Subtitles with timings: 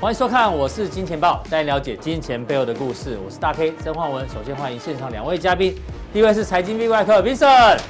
[0.00, 3.18] 欢迎收看，我是金钱豹，带你了解金钱背后的故事。
[3.24, 4.24] 我是大 K 曾焕文。
[4.28, 5.74] 首先欢迎现场两位嘉宾，
[6.12, 7.80] 第一位是财经 V 怪客 Vincent，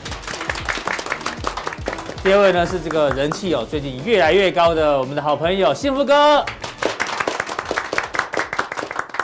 [2.24, 6.42] 第二位呢是这个人气哦最近越来越高的我们的好朋友幸福哥。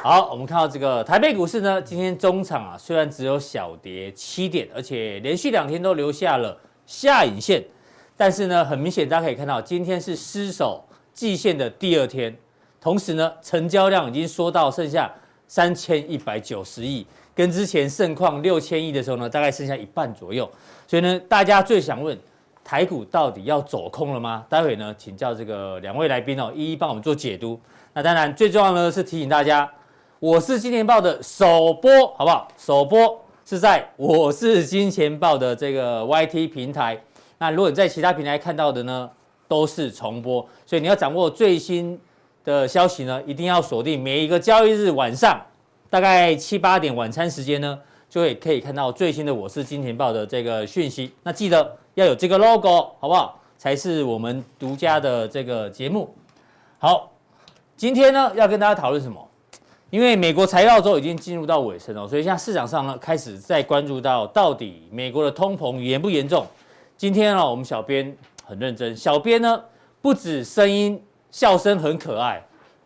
[0.02, 7.64] 好，我们看到这个台北股市呢，今天中场啊虽然只有小跌七点，而且连续两天都留下了下影线，
[8.14, 12.36] 但是呢很明显大家可以看到，今天是失守季线的第二天。
[12.84, 15.10] 同时呢，成交量已经缩到剩下
[15.48, 20.46] 三千一百九十亿，跟之前盛况六千亿的时候呢，大概剩下一半左右。
[20.86, 22.14] 所以呢，大家最想问，
[22.62, 24.44] 台股到底要走空了吗？
[24.50, 27.58] 待会呢，请教这个两位来宾哦，一一帮我们做解读。
[27.94, 29.66] 那当然，最重要的是提醒大家，
[30.20, 32.46] 我是金钱爆的首播，好不好？
[32.58, 37.00] 首播是在我是金钱爆的这个 YT 平台。
[37.38, 39.10] 那如果你在其他平台看到的呢，
[39.48, 40.46] 都是重播。
[40.66, 41.98] 所以你要掌握最新
[42.44, 45.40] 的消息呢，一定要锁定每一个交易日晚上，
[45.88, 47.78] 大概七八点晚餐时间呢，
[48.10, 51.10] 就会可以看到最新的《我是金钱报》的这个讯息。
[51.22, 53.40] 那记得要有这个 logo，好不好？
[53.56, 56.14] 才是我们独家的这个节目。
[56.78, 57.10] 好，
[57.78, 59.26] 今天呢要跟大家讨论什么？
[59.88, 66.46] 因为美国财报周已经进入到尾声了，所以现在市场上呢开始在关注到到底美国的通膨严不严重。
[66.94, 69.62] 今天呢，我们小编很认真，小编呢
[70.02, 71.02] 不止声音。
[71.34, 72.40] 笑声很可爱，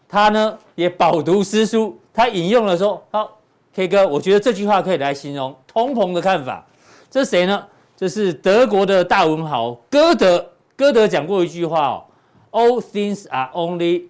[0.08, 3.38] 他呢也饱读诗书，他引用了说：“好
[3.74, 6.66] ，K 哥，我觉得这句话可以来形容通膨的看法。”
[7.10, 7.62] 这是谁呢？
[7.94, 10.50] 这是德国的大文豪歌德。
[10.74, 12.04] 歌德讲过一句话哦
[12.50, 14.04] ：“All things are only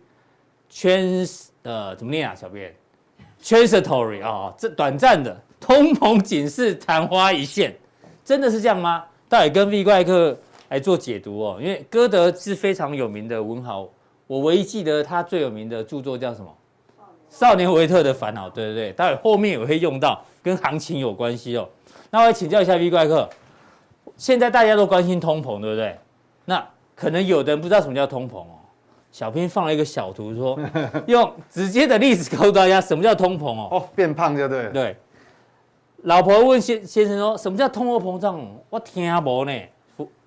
[0.72, 1.47] trans……
[1.65, 2.32] 呃，怎么念啊？
[2.32, 2.72] 小编
[3.43, 7.77] ，transitory 啊、哦，这短暂的通膨仅是昙花一现。”
[8.25, 9.04] 真的是这样吗？
[9.28, 10.38] 到底跟 V 怪客
[10.69, 13.88] 来做解读哦，因为歌德是非常有名的文豪。
[14.28, 16.55] 我唯一记得他最有名的著作叫什么？
[17.28, 21.69] 少年维特的烦恼，对对对，待会后面也会用到，跟行情有关系哦。
[22.11, 23.28] 那我来请教一下 V 怪客，
[24.16, 25.99] 现在大家都关心通膨，对不对？
[26.44, 28.56] 那可能有的人不知道什么叫通膨哦。
[29.12, 33.69] 小编放了一个小图说，说用直接的例子告诉大家什么叫通膨哦。
[33.72, 34.71] 哦，变胖就对了。
[34.71, 34.97] 对。
[36.03, 38.41] 老婆问先先生说，什么叫通货膨胀？
[38.71, 39.53] 我听不呢。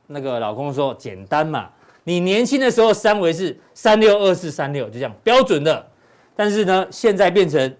[0.08, 1.70] 那个老公说，简单嘛。
[2.04, 5.86] 你年轻的时候三围是三六二四三六，就这样标准的。
[6.36, 7.76] 但是呢，现在变成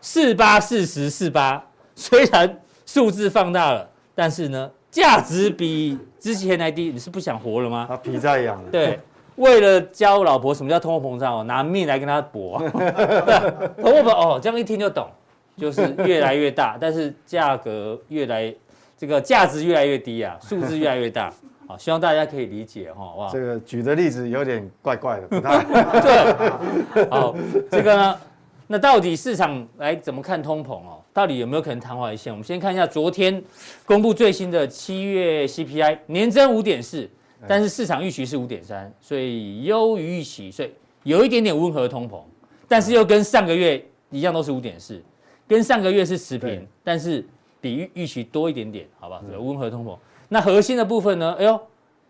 [0.00, 6.90] 四八四十四八，虽然数字放大了，但是呢，价值比之前还低。
[6.90, 7.86] 你是不想活了吗？
[7.88, 8.70] 他皮在痒了。
[8.70, 8.98] 对，
[9.36, 12.58] 为了教老婆什么叫通货膨胀哦，拿命来跟他搏。
[13.80, 15.08] 通货膨哦，这样一听就懂，
[15.56, 18.54] 就是越来越大，但是价格越来
[18.98, 21.32] 这个价值越来越低啊，数字越来越大。
[21.78, 25.62] 希望大家可以理解哈，哇，这个举的例子有点怪怪的，不太
[26.94, 27.10] 对。
[27.10, 27.34] 好，
[27.70, 28.20] 这个呢，
[28.66, 31.00] 那到底市场来怎么看通膨哦？
[31.12, 32.32] 到底有没有可能昙花一现？
[32.32, 33.42] 我们先看一下昨天
[33.84, 37.08] 公布最新的七月 CPI 年增五点四，
[37.46, 40.70] 但是市场预期是五点三，所以优于预期，所以
[41.02, 42.20] 有一点点温和通膨，
[42.66, 45.02] 但是又跟上个月一样都是五点四，
[45.46, 47.24] 跟上个月是持平，但是
[47.60, 49.20] 比预预期多一点点，好吧？
[49.32, 49.96] 有温和通膨。
[50.32, 51.36] 那核心的部分呢？
[51.38, 51.60] 哎呦，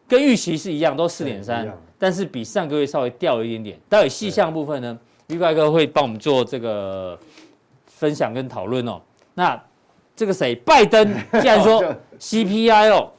[0.06, 1.68] 跟预期是一样，都四点三，
[1.98, 3.80] 但是比上个月稍微掉了一点点。
[3.88, 4.96] 待会细项部分呢
[5.26, 7.18] 玉怪哥会帮我们做这个
[7.86, 9.00] 分享跟讨论哦。
[9.34, 9.60] 那
[10.14, 10.54] 这个谁？
[10.54, 11.82] 拜登既然说
[12.20, 13.10] CPI 哦，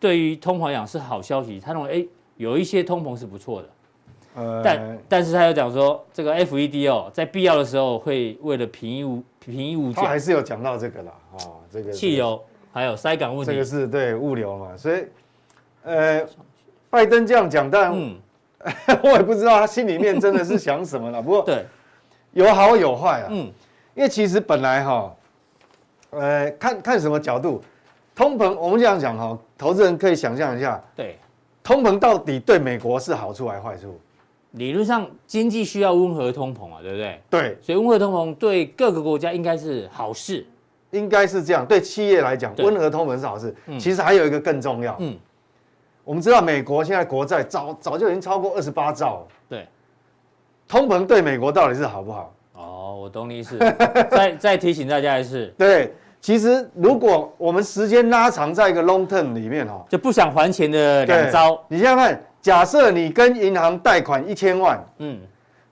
[0.00, 2.06] 对于通膨讲是好消息，他认为哎，
[2.36, 3.68] 有一些通膨是不错的。
[4.34, 12.42] 呃，但但是他又讲说，这个 FED 哦，在必要的时候会为了平抑物平抑物价，他还是有讲到这个啦，哦，这个汽油。
[12.72, 15.04] 还有塞港问题，这个是对物流嘛，所以，
[15.82, 16.24] 呃，
[16.88, 18.16] 拜登这样讲，但、嗯、
[19.02, 21.20] 我也不知道他心里面真的是想什么了。
[21.20, 21.64] 不过，对，
[22.32, 23.28] 有好有坏啊。
[23.30, 23.50] 嗯，
[23.94, 25.16] 因为其实本来哈，
[26.10, 27.62] 呃，看看什么角度，
[28.14, 31.18] 通膨，我们这样讲哈，投资人可以想象一下，对，
[31.62, 33.98] 通膨到底对美国是好处还是坏处？
[34.52, 37.20] 理论上，经济需要温和通膨啊，对不对？
[37.30, 40.44] 对，所以温和通膨对各个国家应该是好事。
[40.90, 43.54] 应该是这样，对企业来讲，温和通膨是好事。
[43.66, 44.96] 嗯、其实还有一个更重要。
[44.98, 45.16] 嗯，
[46.02, 49.26] 我们知道美国现在国债早早就已经超过二十八兆。
[49.48, 49.68] 对，
[50.66, 52.34] 通膨对美国到底是好不好？
[52.54, 53.56] 哦，我懂你意思。
[54.10, 55.46] 再再提醒大家一次。
[55.56, 61.62] 对，其实如果我们时间拉长，在一个 long term 里面哈，就不想还钱的两招。
[61.68, 65.20] 你想想看，假设你跟银行贷款一千万，嗯，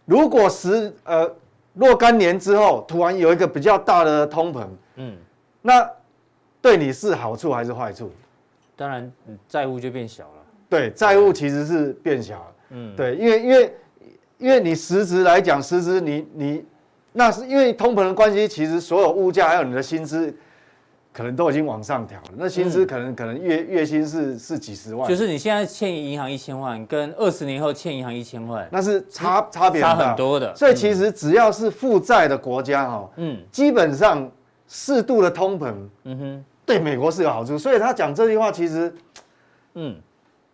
[0.04, 1.28] 如果十呃
[1.74, 4.64] 若干年之后，突然有一个比较大的通膨。
[4.98, 5.16] 嗯，
[5.62, 5.90] 那
[6.60, 8.12] 对你是好处还是坏处？
[8.76, 9.10] 当然，
[9.48, 10.42] 债务就变小了。
[10.68, 12.54] 对，债务其实是变小了。
[12.70, 13.74] 嗯，对，因为因为
[14.38, 16.64] 因为你实质来讲，实质你你
[17.12, 20.34] 那是因为通膨的关系，其实所有物价还有你的薪资。
[21.10, 30.54] 可能都已经往上调了，那薪资可能、嗯、可能月月薪是是几十万，就是你现在欠银行一千万，跟二十年后欠银行一千万，那是差差别差很多的。
[30.54, 34.30] 所以其实只要是负债的国家哈，嗯，基本上
[34.68, 35.74] 适度的通膨，
[36.04, 37.58] 嗯哼，对美国是有好处。
[37.58, 38.94] 所以他讲这句话其实，
[39.74, 39.96] 嗯，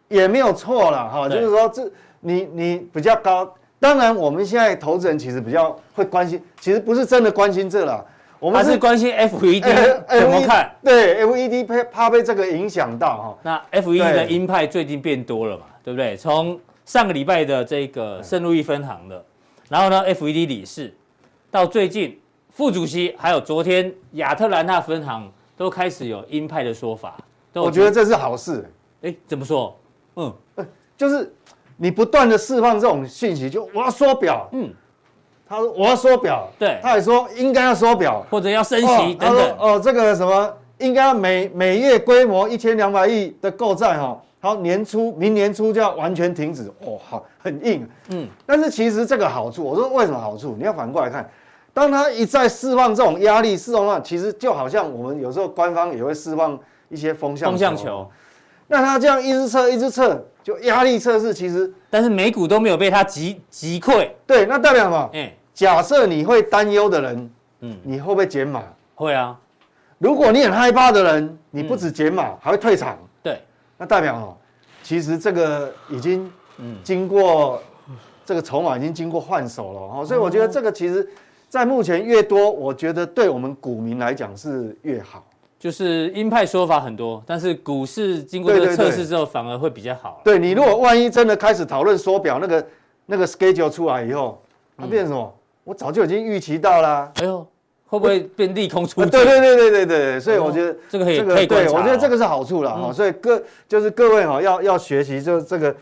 [0.09, 1.91] 也没有错了哈，就是说这
[2.21, 8.05] 你你比较高，当然我们现在投资人其实比较会关心，其实不是真的关心这了。
[8.41, 9.63] 我们是关心 FED
[10.21, 10.71] 怎么看？
[10.83, 13.39] 对，FED 怕怕被这个影响到哈。
[13.43, 16.15] 那 FED 的鹰派最近变多了嘛，对不对？
[16.15, 19.25] 从上个礼拜的这个圣路易分行的，
[19.71, 20.93] 然后呢，FED 理事，
[21.51, 22.21] 到最近
[22.55, 27.17] 副主席，还有昨天亚特兰大分行都开始有鹰派的说法。
[27.53, 28.65] 我觉得这是好事。
[29.03, 29.77] 哎，怎么说？
[30.15, 30.33] 嗯，
[30.97, 31.35] 就是
[31.77, 34.49] 你不断的释放这种信息，就我要缩表。
[34.53, 34.73] 嗯。
[35.47, 39.57] 他说：“我要缩表。”对，他也说应该要缩表，或者要升息等等。
[39.59, 46.73] 哦，这个什么应该要每每月规模一千两百亿的购债哈，好年初明年初就要完全停止。
[46.87, 47.87] 哦，好，很硬。
[48.09, 50.55] 嗯，但是其实这个好处，我说为什么好处？
[50.57, 51.29] 你要反过来看，
[51.75, 58.11] 当他一再释放这种压力，释放其实就好像我们有时候官方也会释放一些风向风向球。
[58.69, 64.09] 那他这样一直测一直测，就压力测试，其实但是美股都没有被他击击溃。
[64.27, 65.11] 对，那代表什么？
[65.13, 65.35] 哎。
[65.53, 67.31] 假设你会担忧的人，
[67.61, 68.61] 嗯，你会不会减码？
[68.97, 69.39] 会啊。
[69.99, 72.99] 如果你很害怕的人，你不止减码，还会退场。
[73.23, 73.41] 对，
[73.79, 74.37] 那代表哦，
[74.83, 76.29] 其实这个已经，
[76.59, 77.63] 嗯，经过
[78.27, 81.09] 这个筹码已经经过换手了哦，所以我觉得这个其实，
[81.55, 85.25] 在目前越多，我觉得对我们股民来讲是越好。
[85.57, 90.21] 就是鹰派说法很多，但是股市经过这个测试之后，反而会比较好。
[90.25, 92.67] 对你，如果万一真的开始讨论缩表，那个
[93.07, 94.43] 那个 schedule 出来以后，
[94.77, 95.33] 它变成什么？
[95.63, 97.47] 我早就已经预期到了，哎呦，
[97.87, 99.11] 会不会变利空出尽？
[99.11, 101.73] 对对对对对对，所以我觉得这个可以可以观察。
[101.73, 105.77] 我觉得这个是好处了哈，所以各就是各位哈要要学习，就是这个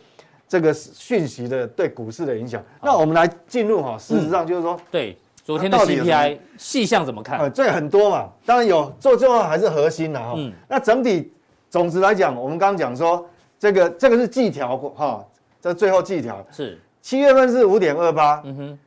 [0.47, 2.63] 这个讯息的对股市的影响。
[2.83, 7.39] 那我们来进入哈，事实上就是说，对昨天的 CPI 细项怎么看？
[7.39, 10.35] 呃，这很多嘛，当然有，最重要还是核心的哈。
[10.37, 10.53] 嗯。
[10.69, 11.33] 那整体
[11.69, 13.29] 总之来讲，我们刚刚讲说
[13.59, 15.25] 这个这个是季调哈，
[15.61, 16.45] 这最后季调。
[16.51, 16.79] 是。
[17.01, 18.79] 七月份是五点二八，嗯哼。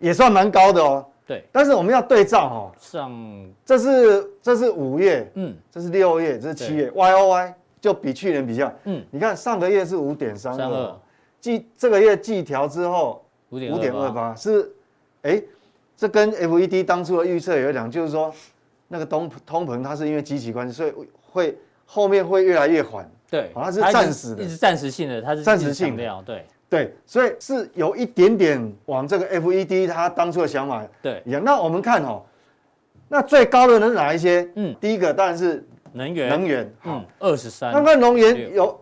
[0.00, 10.94] 也算蛮高的哦，对，但是我们要对照哈，上这是这是五月，嗯，这是六月，这是七月，Y O Y 就比去年比较，嗯，你看上个月是五点三二，
[11.40, 14.70] 季这个月季调之后五点五点二八，是，
[15.22, 15.40] 哎，
[16.04, 18.30] 这跟 F E D 当初的预测有讲，就是说
[18.88, 20.92] 那个通通膨它是因为机器关系，所以
[21.32, 21.56] 会
[21.86, 26.44] 后面会越来越缓，对，它是暂时的，一直暂时性的，它是暂时性的，对。
[26.68, 31.22] 对，所以是有一点点往这个 FED 它当初的想法对。
[31.24, 31.42] 一样。
[31.42, 32.22] 那我们看哦，
[33.08, 34.46] 那最高的是哪一些？
[34.56, 37.72] 嗯，第一个当然是能源，能源，嗯，二十三。
[37.72, 38.78] 那看能源有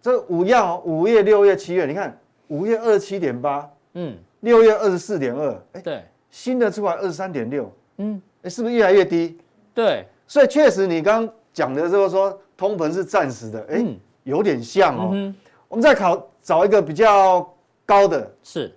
[0.00, 2.16] 这五样哦，五月、六月、七月，你看
[2.48, 9.38] 五月二十七点八，嗯，六月二十四点二，哎，对，新的出来二十三点六，嗯，哎，是不是越来越低？
[9.72, 13.86] 对，所以确实你刚讲的就是说通膨是暂时的，哎，
[14.24, 15.32] 有点像哦。
[15.68, 16.20] 我们再考。
[16.44, 17.48] 找一个比较
[17.86, 18.76] 高的，是，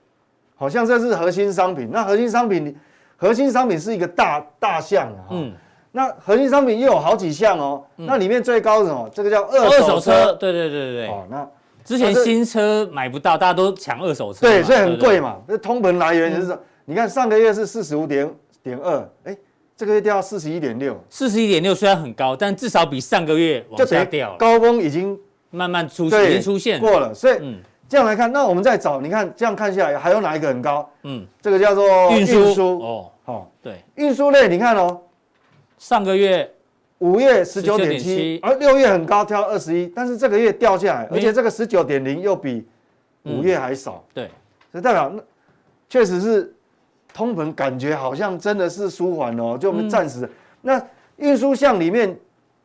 [0.55, 1.89] 好像这是核心商品。
[1.91, 2.77] 那核心商品，
[3.17, 5.25] 核心商品是一个大大项啊。
[5.31, 5.51] 嗯。
[5.91, 7.83] 那核心商品又有好几项哦。
[7.95, 9.09] 那里面最高是什么？
[9.11, 10.31] 这个叫二手车。
[10.33, 11.07] 对对对对对。
[11.07, 11.49] 哦，那
[11.83, 14.41] 之前新车买不到，大家都抢二手车。
[14.41, 15.41] 对，所以很贵嘛。
[15.47, 18.31] 那通膨来源就是说，你看上个月是四十五点
[18.63, 19.37] 点二，哎，
[19.75, 20.97] 这个月掉到四十一点六。
[21.09, 24.37] 四十一点六虽然很高，但至少比上个月往下掉了。
[24.37, 25.19] 高峰已经。
[25.51, 27.39] 慢慢出现，已经出现过了，所以
[27.87, 30.89] 这样来看，那我们再找，你看这样看下来，还有哪一个很高？
[31.03, 32.77] 嗯，这个叫做运输。
[32.79, 34.99] 哦，好，对，运输类，你看哦，
[35.77, 36.51] 上个月
[36.97, 42.67] 五月十九点七，而六月很高，跳二十一，但是这个月掉下来，而且这个十九点零又比
[43.23, 44.29] 五月还少，对，
[44.73, 45.23] 所以代表那
[45.87, 46.53] 确实是
[47.15, 50.29] 通膨感觉好像真的是舒缓哦，就我们暂时。
[50.61, 50.81] 那
[51.15, 52.13] 运输项里面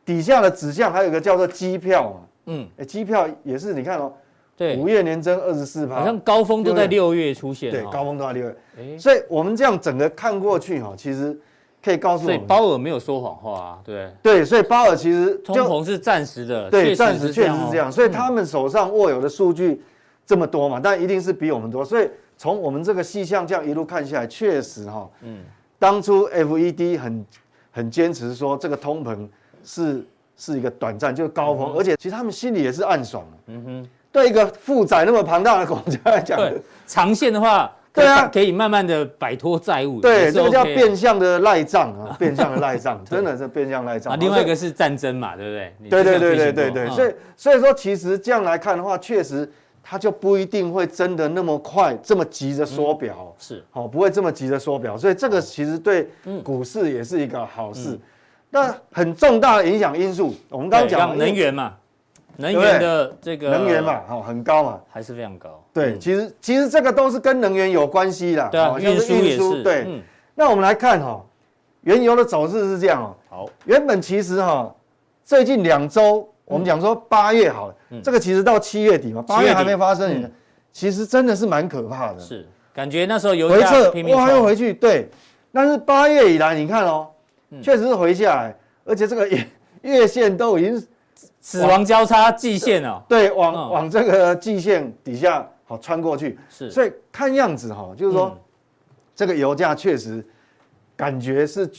[0.03, 2.19] 底下的子项还有一个叫做机票嘛。
[2.47, 4.11] 嗯，哎，机票也是，你看哦，
[4.57, 11.39] 对，五月年增二十四趴，好像高峰都在六月出现，对，高峰都在六月，哎，所以我们这样整个看过去哈，其实
[11.81, 19.81] 可以告诉我们，所以鲍尔没有说谎话啊，对，对，所以鲍尔其实通膨是暂时的，对，暂时确实是这样，所以他们手上握有的数据
[20.25, 22.09] 这么多嘛，但一定是比我们多，所以
[22.41, 25.43] 从我们这个细项这样一路看下来，确实哈，嗯，
[25.77, 27.25] 当初 FED 很
[27.69, 29.27] 很坚持说这个通膨
[29.63, 30.03] 是。
[30.37, 33.37] 是一个短暂，就是高峰，而且其实他们心里也是暗爽的。
[33.53, 37.71] 嗯哼，对一个负债那么庞大的国家来讲，对长线的话。
[37.93, 39.99] 对啊，可以慢慢的摆脱债务。
[40.01, 44.13] 对，这个叫变相的赖账啊， 变相的赖账，真的是变相赖账。
[44.13, 45.89] 啊另外一个是战争嘛，对不对？
[45.89, 49.47] 对对对对对对，所以所以说，其实这样来看的话，确实
[49.83, 56.09] 它就不一定会真的那么快这么急着缩表，是，好，不会这么急着缩表，所以这个其实对
[56.43, 57.99] 股市也是一个好事。
[58.49, 61.73] 那很重大的影响因素，我们刚刚讲能源嘛。
[62.37, 65.61] 能源的这个能源嘛，好，很高嘛，还是非常高。
[65.73, 68.49] 对，其实其实这个都是跟能源有关系的。
[68.49, 69.61] 对啊，运输也是。
[69.61, 70.01] 对，
[70.33, 71.23] 那我们来看哈，
[71.81, 73.15] 原油的走势是这样哦。
[73.29, 74.73] 好，原本其实哈，
[75.25, 80.29] 最近两周我们讲说八月好了，这个其实到七月底嘛，八月还没发生，
[80.71, 82.19] 其实真的是蛮可怕的。
[82.19, 84.73] 是，感觉那时候油价回撤，哇，又回去。
[84.73, 85.07] 对，
[85.51, 87.07] 但是八月以来，你看哦，
[87.61, 88.55] 确实是回下来，
[88.85, 89.47] 而且这个月
[89.81, 90.87] 月线都已经。
[91.43, 98.37] 死亡交叉季线哦，对，往往这个季线底下好穿过去，是，所以看样子哈，就是说
[99.15, 100.23] 这个油价确实
[100.95, 101.69] 感觉是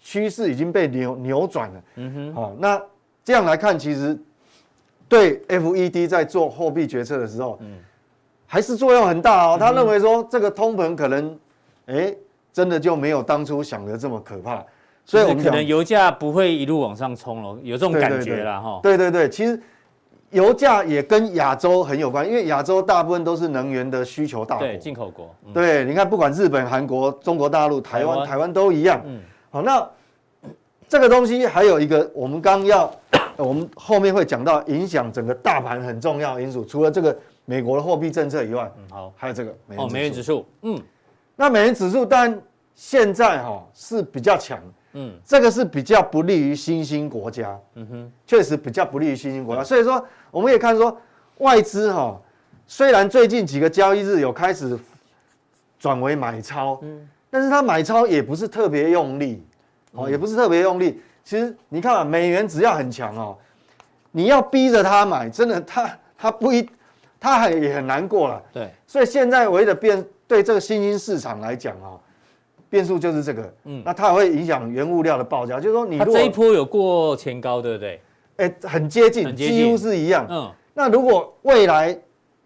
[0.00, 2.82] 趋势已经被扭扭转了，嗯哼，好，那
[3.24, 4.18] 这样来看，其实
[5.08, 7.78] 对 FED 在做货币决策的时候，嗯，
[8.46, 9.56] 还是作用很大哦。
[9.58, 11.38] 他认为说这个通膨可能，
[11.86, 12.14] 哎，
[12.52, 14.64] 真的就没有当初想的这么可怕。
[15.04, 18.80] 所以，我们可能油价不会一路往上冲了，有这种感觉了哈。
[18.82, 19.60] 对对对，其实
[20.30, 25.34] 油价也跟亚洲很有关，因为亚洲大部分都是能源的需求大国，对，进口国。
[25.52, 29.02] 对，你看，不管日本、韩国、中国大陆、台湾，台湾都一样。
[29.04, 29.20] 嗯。
[29.50, 29.86] 好，那
[30.92, 32.94] 这个东西还有一个，我们刚要，
[33.38, 40.78] 我们后面会讲到影响整个大盘很重要因素，除了这个美国的货币政策以外，嗯，好，还有这个哦，美元指数，嗯，
[41.34, 42.42] 那美元指数当然
[42.74, 44.60] 现在哈是比较强。
[44.92, 47.58] 嗯，这个是比较不利于新兴国家。
[47.76, 49.64] 嗯哼，确实比较不利于新兴国家。
[49.64, 50.94] 所以说，我们也看说
[51.38, 52.20] 外资哈，
[52.66, 54.78] 虽然最近几个交易日有开始
[55.78, 59.42] 转为买超，嗯，但是它买超也不是特别用力，
[59.92, 61.00] 哦，也不是特别用力。
[61.24, 63.36] 其实你看啊，美元只要很强哦，
[64.10, 66.68] 你要逼着他买，真的他他不一，
[67.20, 68.42] 他还也很难过了。
[68.52, 71.98] 对，所以现在唯一的变对这个新兴市场来讲啊。
[72.70, 78.00] 变数就是这个，嗯，那它也会影响原物料的报价，就是说你如果这一波有过前高，对不对？
[78.38, 80.26] 哎、欸，很接近，很接近，几乎是一样。
[80.30, 81.94] 嗯，那如果未来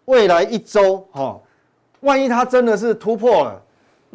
[0.06, 1.40] 未来一周哈，
[2.00, 3.62] 万一它真的是突破了，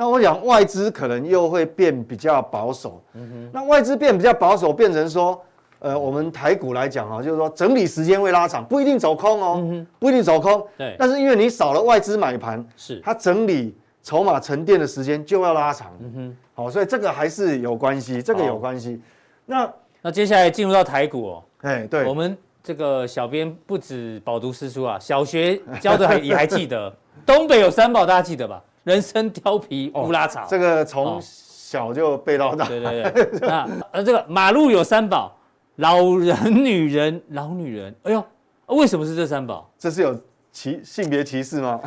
[0.02, 3.00] 那我想外资可能又会变比较保守。
[3.14, 5.40] 嗯哼，那外资变比较保守，变成说，
[5.78, 10.66] 呃，我们台股来讲哈，就是说整理时间会拉长，不一定走空哦，不一定走空。
[10.76, 13.78] 对，但是因为你少了外资买盘，是它整理。
[14.02, 19.00] 筹码沉淀的时间就要拉长，嗯哼，好，所以这个还是有关系，这个有关系。
[19.46, 26.92] 那那接下来进入到台股哦，哎，对，我们这个小编不止饱读诗书啊，小学教的还也还记得，
[27.24, 28.60] 东北有三宝，大家记得吧？
[28.84, 32.68] 人生、貂皮、乌拉草，这个从小就背到大。
[32.68, 35.36] 对对对，那呃，这个马路有三宝，
[35.78, 37.96] 老人、女人、老女人。
[38.04, 38.26] 哎呦，
[38.68, 39.70] 为什么是这三宝？
[39.78, 40.20] 这是有。
[40.54, 41.80] 歧性别歧视吗？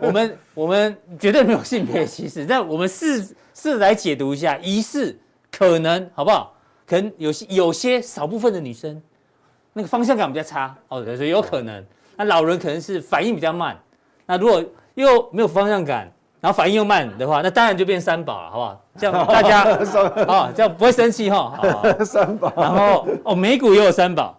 [0.00, 5.14] 我们我们绝对没有性别歧视，但我们试试来解读一下，疑似
[5.52, 6.54] 可能好不好？
[6.86, 8.98] 可能有些有些少部分的女生，
[9.74, 11.84] 那个方向感比较差哦，所以有可能。
[12.16, 13.78] 那老人可能是反应比较慢，
[14.24, 14.64] 那如果
[14.94, 18.84] 又没有方向感，然后反应又慢的话，那当然就变三宝了，好不好？
[18.98, 19.62] 这样大家
[20.26, 21.52] 啊， 这样不会生气哈。
[21.56, 24.38] 好三宝，然后哦，美股也有三宝，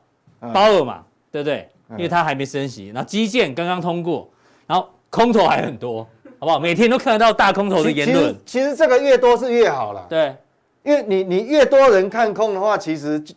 [0.53, 1.69] 包尔嘛，对不对？
[1.91, 4.29] 因为它还没升息，然后基建刚刚通过，
[4.67, 6.03] 然后空头还很多，
[6.39, 6.59] 好不好？
[6.59, 8.35] 每天都看得到大空头的言论。
[8.45, 10.05] 其实这个越多是越好了。
[10.07, 10.35] 对，
[10.83, 13.33] 因为你你越多人看空的话，其实就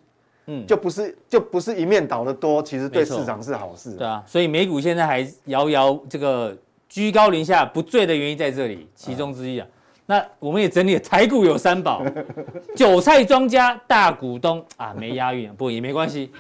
[0.47, 3.92] 嗯就不是就不是一面倒的多，其实对市场是好事。
[3.92, 6.54] 对啊，所以美股现在还遥遥这个
[6.92, 9.66] 居高临下不醉的原因在这里，其中之一啊。
[10.04, 12.04] 那我们也整理了台股有三宝，
[12.76, 16.30] 韭菜庄家大股东啊，没押韵，不过也没关系。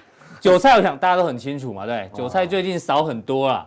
[0.42, 3.66] 韭菜，我想大家都很清楚嘛，对，韭菜最近少很多了。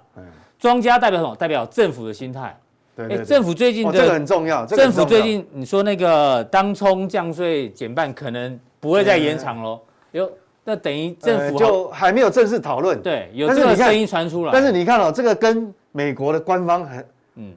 [0.60, 1.36] 庄家代表什么？
[1.36, 2.56] 代表政府的心态。
[2.96, 4.64] 对，政府最近的这个很重要。
[4.64, 9.82] 政府最近你说那个当冲降税减半，可能不会再延长喽。
[10.12, 10.32] 有，
[10.64, 13.02] 那等于政府就还没有正式讨论。
[13.02, 14.52] 对，有这个声音传出来。
[14.54, 17.54] 但是你看哦，这个跟美国的官方很，嗯，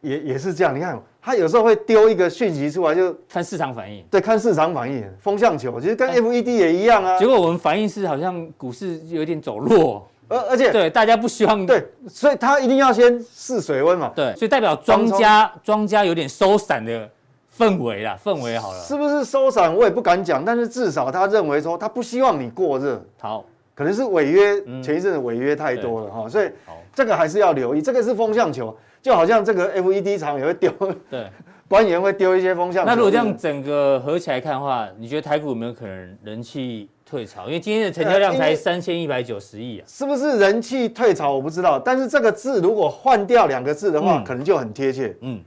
[0.00, 0.74] 也也是这样。
[0.74, 0.98] 你看。
[1.24, 4.04] 他有时候会丢一个讯息出来，就看市场反应。
[4.10, 7.16] 对，看市场反应，风向球，其实跟 FED 也一样啊。
[7.16, 14.10] 结果我们反应是好像股市有点走弱，而而且对大家不希望对，所以他一定要先试水温嘛。
[14.16, 17.08] 对，所以代表庄家庄家有点收散的
[17.56, 18.80] 氛围啦，氛围好了。
[18.80, 19.72] 是不是收散？
[19.72, 23.00] 我也不敢讲，但是至少他认为说他不希望你过热。
[23.20, 26.50] 好，可能是违约，嗯、前一阵子违约太多了哈，所以
[26.94, 30.70] 这个还是要留意，这个是风向球，就好像这个 FED 厂也会丢，
[31.10, 31.26] 对，
[31.68, 32.86] 官员会丢一些风向球。
[32.90, 37.46] 那如果这样整个合起来看的话，你觉得台股有没有可能人气退潮？
[37.46, 41.32] 因为今天的成交量才三千一百九十亿啊，是不是人气退潮？
[41.32, 45.40] 我不知道，但是这个字如果换掉两个字的话，嗯、可能就很贴切，嗯。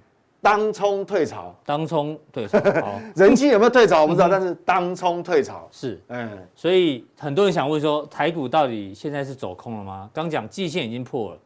[0.46, 5.68] 当冲退潮，当冲退潮，好， 人气有没有退潮我不知道，但是当冲退潮。
[5.72, 10.08] 是，嗯，所以很多人想问说，台股到底现在是走空了吗？
[10.14, 11.38] 刚讲季线已经破了，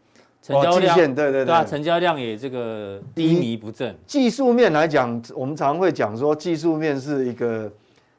[0.41, 3.95] 成交量，对对对，对啊，成交量也这个低迷不振。
[4.05, 7.71] 技术面来讲，我们常会讲说，技术面是一个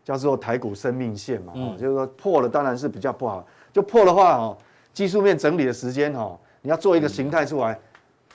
[0.02, 4.56] 叫做台股生命线嘛，嗯，就是说破了当然是比较不好，就破的话哦，
[4.94, 7.74] 技术面整理的时间哦，你要做一个形态出来。
[7.74, 7.78] 需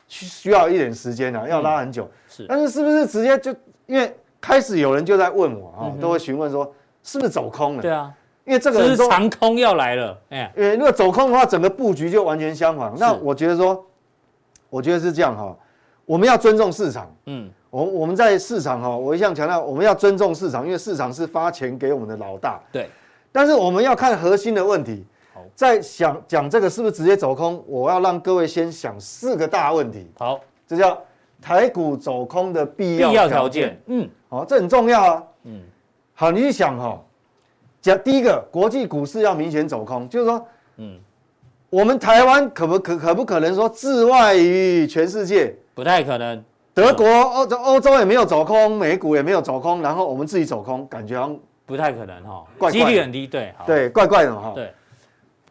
[0.08, 2.04] 需需要一点时间啊，要拉很久。
[2.04, 3.54] 嗯、是，但是是不是直接就
[3.86, 6.72] 因为开始有人就在问我啊，嗯、都会询问说
[7.04, 7.82] 是不是走空了？
[7.82, 10.18] 对啊，因为这个是长空要来了。
[10.30, 12.94] 哎，因为如果走空的话，整个布局就完全相反。
[12.98, 13.84] 那我觉得说，
[14.70, 15.58] 我觉得是这样哈，
[16.06, 17.12] 我们要尊重市场。
[17.26, 22.62] 嗯，我我们在市场哈，我一向强调我们要尊重市场，因为市场是发钱给我们的老大。
[22.72, 22.90] 对，
[23.32, 25.04] 但是我们要看核心的问题。
[25.56, 27.64] 在想讲这个是不是直接走空？
[27.66, 30.06] 我要让各位先想四个大问题。
[30.20, 31.02] 好，这叫
[31.42, 33.82] 台股走空的必要条件。
[33.86, 35.24] 嗯，好，这很重要啊。
[35.46, 35.62] 嗯，
[36.14, 37.02] 好，你去想哈，
[37.82, 40.46] 讲第一个，国际股市要明显走空，就是说，
[40.76, 41.00] 嗯，
[41.70, 45.56] 我们台湾可不可可不可能说置外于全世界？
[45.74, 46.44] 不太可能。
[46.74, 54.52] 德国、欧洲、欧洲也没有走空，美股也没有走空，然后我们自己走空，感觉好像不太可能哈，怪几率很低，对，对，怪怪的哈。
[54.54, 54.74] 对。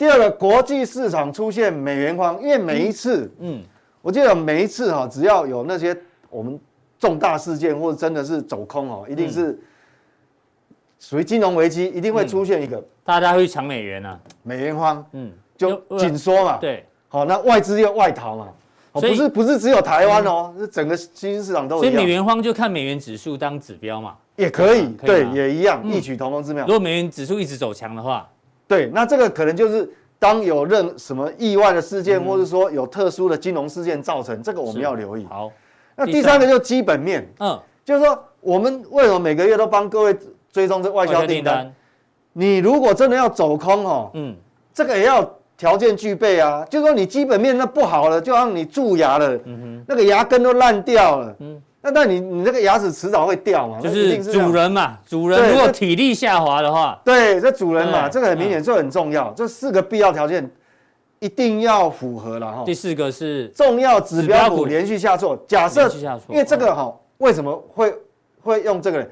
[0.05, 3.63] 第二个，国际市场出现美元荒，因为每一次，嗯，
[4.03, 5.97] 我记得每一次哈，只要有那些
[6.29, 6.61] 我们
[6.99, 9.59] 重大事件或者真的是走空哦，一定是
[11.01, 18.49] 属于金融危机，一定会出现一个大家会抢美元啊，美元荒，嗯，就紧缩嘛，对，好，那外资又外逃嘛，
[18.93, 21.83] 不是不是只有台湾哦，是整个新兴市场都有。
[21.83, 26.67] 所以美元荒就看美元指数当指标嘛，也可以，对，也一样，异曲同工之妙。
[26.67, 28.29] 如果美元指数一直走强的话。
[28.67, 29.87] 对，那这个可能就是
[30.25, 35.27] 当有任什么意外的事件，嗯、或者说有特殊的金融事件造成，这个我们要留意。
[35.29, 35.53] 好，
[35.95, 36.47] 那第三个。
[36.47, 40.17] 就是基本面，嗯，就是说我们为什么每个月都帮各位
[40.51, 41.57] 追踪这外销订单？
[41.57, 41.75] 单。
[42.33, 44.35] 你如果真的要走空哦，嗯，
[44.73, 51.63] 这个也要条件具备啊，就是说你基本面那不好了，就让你蛀牙了，嗯哼，那个牙根都烂掉了，嗯。
[51.85, 53.79] 那那你你那个牙齿迟早会掉嘛？
[53.79, 60.51] 就是主人嘛，主人如果体力下滑的话，对，这主人嘛，这个很明显，这很重要，这四个必要条件
[61.19, 62.63] 一定要符合了哈。
[62.65, 65.87] 第四个是重要指标股连续下挫，假设
[66.31, 67.95] 因为这个哈，为什么会
[68.41, 69.07] 会用这个呢？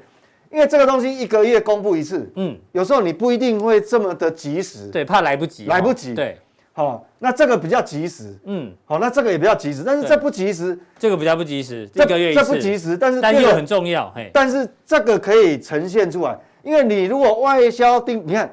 [0.51, 6.39] 因为这个东西一个月公布一次，嗯，有时候你不一定会这么的及时，对，怕来不及，来不及，对。
[6.75, 18.51] 好，那这个比较及时，嗯，好，那这个也比较及时，但是这不及时，这个比较不及时，这个月这不及时，但是但又很重要，嘿，但是这个可以呈现出来，因为你如果外销订，你看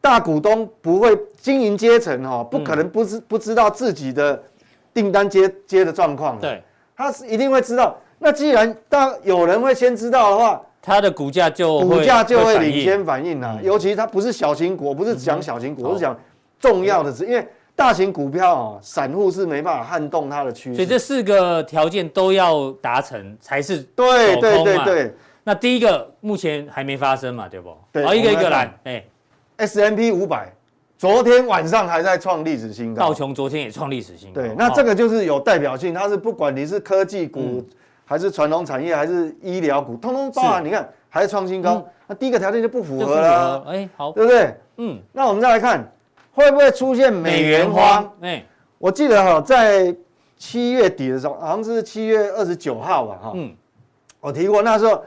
[0.00, 4.40] 大股东不会经营阶层哈，不可能不知不知道自己的
[4.92, 6.62] 订单接接的状况，对，
[6.96, 7.98] 他是一定会知道。
[8.20, 16.16] 那既然当有人会先知道的话，他的股价就股价就会领先反应了，尤其它不是小型股，不是讲小型股，我是讲。
[16.64, 17.46] 重要的是，因为
[17.76, 25.14] 大型股票啊，散户是没办法撼动它的趋势，所以这四个条件都要达成才是对对对对。
[25.42, 27.76] 那第一个目前还没发生嘛，对不？
[27.92, 28.72] 对，好，一个一个来。
[28.84, 29.04] 哎
[29.58, 30.50] ，S&P 五百
[30.96, 34.40] 昨天晚上还在创历史新高，道琼昨天也创历史新高。
[34.40, 37.62] 对，那这个就是有代表性，它是不管你是科技股
[38.06, 40.64] 还是传统产业还是医疗股，通通包含。
[40.64, 43.64] 你看还是创新高，那第一个条件就不符合了。
[43.66, 44.54] 哎，好，对不对？
[44.78, 45.86] 嗯，那我们再来看。
[46.34, 48.12] 会不会出现美元荒？
[48.20, 48.44] 哎，
[48.78, 49.94] 我记得哈，在
[50.36, 53.54] 七月底的时候，好像是七月二十九号吧，哈，嗯，
[54.20, 55.02] 我提过那时候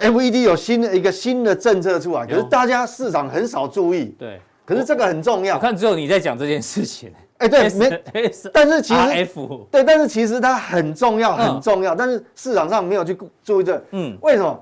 [0.00, 5.54] ，FED 有新的一个新的政策出来，可是大家市场很少注意，对，可是这个很重要。
[5.54, 8.02] 我看只有你在讲这件事情，哎，对，没，
[8.52, 9.12] 但是其实，
[9.70, 14.60] 对，但是其实它很重要，很重要，但是市场上没有去注意这，嗯，为什么？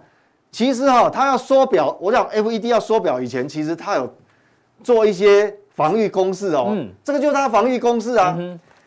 [0.52, 4.14] 其实哈，它要缩表，我讲 FED 要缩表以前，其实它有
[4.84, 5.56] 做一些。
[5.76, 8.36] 防御攻势哦，嗯，这个就是它防御攻势啊。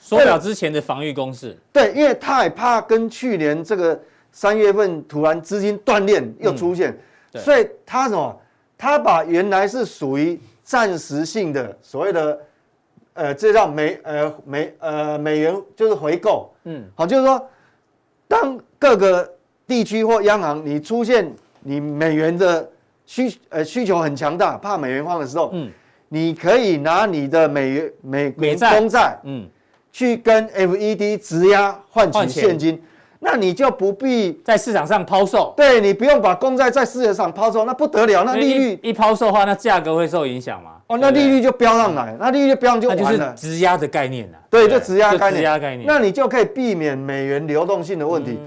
[0.02, 3.99] 缩表之前的防御攻势，对，因为他也怕跟去年这个
[4.32, 6.97] 三月份突然资金断链又出现，
[7.36, 8.36] 所以他什么？
[8.78, 12.39] 他把原来是属于暂时性的所谓的，
[13.13, 17.49] 呃，这叫美呃美呃美元就是回购，嗯，好，就是说，
[18.25, 19.30] 当各个
[19.67, 22.67] 地区或央行你出现你美元的
[23.06, 25.69] 需呃需求很强大，怕美元荒的时候，嗯。
[26.10, 29.48] 你可以拿你的美元美美公债，嗯，
[29.91, 32.82] 去跟 FED 直押换取现金。
[33.22, 40.78] 那你就不必在市场上抛售，对，你不用把公债在市场上抛售，那不得了，那利率一抛售的话，那价格会受影响吗？
[40.88, 43.34] 哦，那利率就飙上来，那利率飙上就完了。
[43.34, 45.36] 质押的概念啊，对，就质押概念。
[45.36, 48.39] 质押概念，那你就可以避免美元流动性的问题。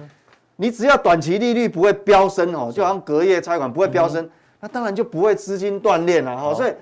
[0.57, 4.27] 你只要短期利率不会飙升哦，就好像隔夜拆款不会飙升，
[4.59, 6.55] 那当然就不会资金断裂了哈。
[6.55, 6.73] 所以，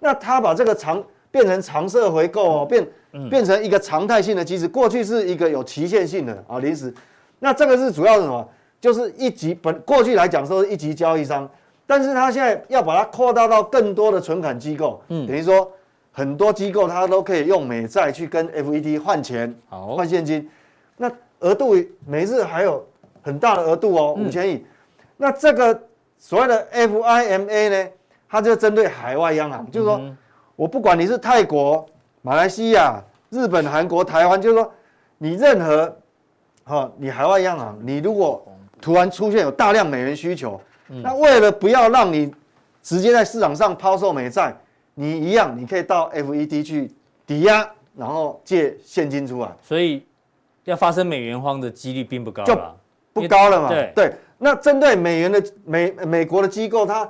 [0.00, 2.86] 那他把这个长变成常设回购哦，变
[3.30, 6.92] 变成一个常态性的机制，过去是一个有期限性的啊，临时。
[7.38, 8.48] 那这个是主要是什么？
[8.80, 11.48] 就是一级本过去来讲说是一级交易商，
[11.86, 15.70] 但是他现在要把它扩大到更多的存款机构，嗯，等于说
[16.12, 20.48] 很多机构它都可以用美债去跟 FED 换钱，好，换现金，
[20.96, 21.10] 那
[21.40, 22.82] 额度每日还有
[23.22, 24.64] 很大的额度哦，五千亿。
[25.18, 25.78] 那这个
[26.18, 27.88] 所谓的 FIMA 呢，
[28.30, 30.00] 它就针对海外央行，就是说
[30.54, 31.84] 我不管你是泰国、
[32.22, 34.72] 马来西亚、日本、韩国、台湾，就是说
[35.18, 35.96] 你任何。
[36.62, 38.46] 好，你海外央行，你如果
[38.80, 42.32] 突然出现有大量美元需求，嗯、那为了不要让你
[42.80, 44.54] 直接在市场上抛售美债，
[44.94, 46.94] 你一样，你可以到 FED 去
[47.26, 49.50] 抵押，然后借现金出来。
[49.60, 50.06] 所以
[50.62, 52.56] 要发生美元荒的几率并不高，就
[53.12, 53.68] 不高了嘛。
[53.70, 57.08] 对对，那针对美元的美美国的机构，它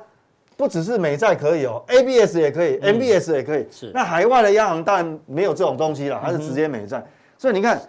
[0.61, 3.67] 不只是美债可以哦，ABS 也可以，MBS 也可以。
[3.71, 3.91] 是。
[3.95, 7.03] 那海外的央行当然没有这种东西了，它是直接美债。
[7.39, 7.81] 所以你看。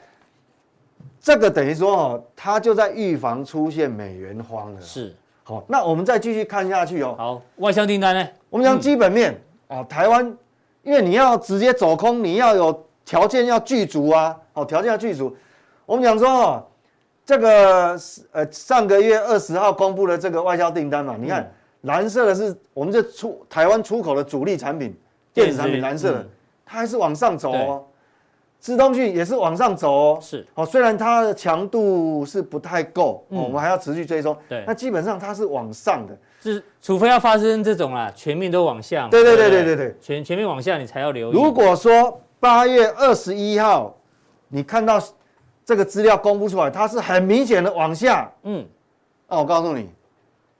[1.23, 4.81] 这个等于说哦，它就在预防出现美元荒了。
[4.81, 7.13] 是，好，那我们再继续看下去哦。
[7.15, 8.27] 好，外销订单呢？
[8.49, 10.35] 我们讲基本面啊，台湾，
[10.81, 15.37] 因为你要直接走空，你要有条件要具足啊，好，条件要具足。
[15.85, 16.65] 我们讲说哦，
[17.23, 17.95] 这个
[18.31, 24.95] 呃上个月二十号公布的这个外销订单嘛，你看蓝色的是我们这出台湾出口的主力产品，
[25.33, 26.27] 电子产品，蓝色的，
[26.65, 27.83] 它还是往上走哦。
[28.59, 30.45] 资通讯也是往上走哦，是。
[30.53, 34.37] 哦，虽然它的强度是不太够，嗯、我们还要持续追踪。
[34.47, 39.07] 对，那基本上它是往上的，是除非要发生这种啊，全面都往下。
[39.09, 39.75] 对对对对对？
[39.75, 41.33] 对，全全面往下你才要留意。
[41.33, 43.97] 如果说八月二十一号
[44.49, 45.01] 你看到
[45.65, 48.63] 这个资料公布出来，它是很明显的往下，嗯，
[49.27, 49.89] 那我告诉你，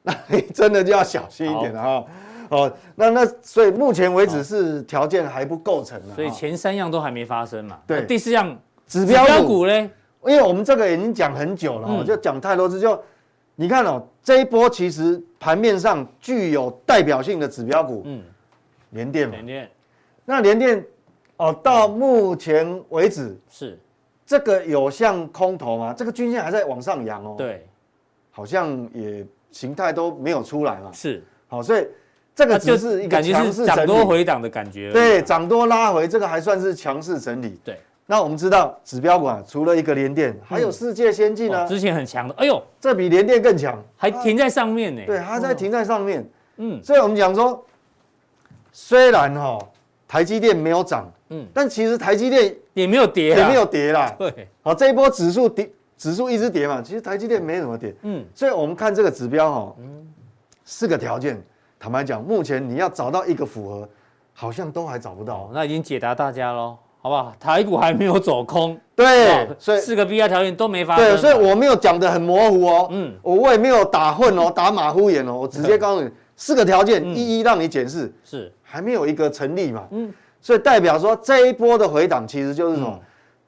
[0.04, 2.06] 那 你真的就要小心一点了哈。
[2.50, 7.80] 哦，那那所以目前为止是条件还不构成的，所以前三样都还没发生嘛。
[7.88, 9.74] 对，第四样指标股呢？
[10.26, 12.80] 因为我们这个已经讲很久了，嗯、就讲太多次。
[12.80, 13.02] 就
[13.56, 18.22] 你看哦，这一波其实盘面上具有代表性的指标股，嗯，
[18.90, 19.72] 联电嘛，联电。
[20.26, 20.86] 那联电
[21.38, 23.80] 哦，到目前为止是
[24.26, 25.94] 这个有像空头吗？
[25.98, 27.36] 这个均线还在往上扬哦。
[27.38, 27.66] 对，
[28.30, 30.90] 好像也形态都没有出来嘛。
[30.94, 31.88] 是，好，所以。
[32.34, 37.60] 这个就是一个强势涨多回档的感觉，对，涨多拉回，这个还算是强势整理。
[37.62, 45.02] 对，那我们知道指标股啊，除了一个联电，还有世界先进啊，之前很强的，哎呦，这比联电更强，还停在上面呢。
[45.06, 46.26] 对，它在停在上面。
[46.56, 47.64] 嗯，所以我们讲说，
[48.72, 49.60] 虽然哈
[50.08, 54.16] 台积电没有涨，嗯，但其实台积电也没有跌，也没有跌啦。
[54.18, 55.70] 对，好，这一波指数跌，
[56.02, 57.94] 指数一直跌嘛，其实台积电没怎么跌。
[58.02, 60.08] 嗯，所以我们看这个指标哈，嗯，
[60.66, 61.40] 四个条件。
[61.80, 63.88] 坦白讲，目前你要找到一个符合，
[64.34, 65.36] 好像都还找不到。
[65.36, 67.32] 哦、那已经解答大家喽，好不好？
[67.40, 71.06] 台股还没有走空，对，所以四个必要条件都没发生。
[71.06, 80.12] 对，所以我没有讲的很模糊哦，嗯，我我也没有打混哦，打马虎眼哦，我直接告诉你，四个条件一一让你检视，是、嗯、还没有一个成立嘛，嗯，
[80.42, 83.02] 所以代表说这一波的回档其实就是什么，嗯、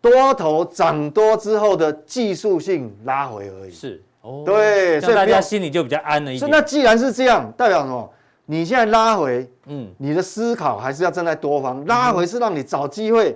[0.04, 3.72] 多头涨多之后的技术性拉回而已。
[3.72, 6.52] 是，哦，对，所以大家心里就比较安了一点。
[6.52, 8.14] 那既然是这样，代表什么？
[8.46, 13.34] 你现在拉回，嗯，你的思考还是要站在多方拉回，是让你找机会，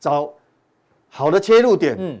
[0.00, 0.32] 找
[1.10, 2.18] 好的切入点，嗯，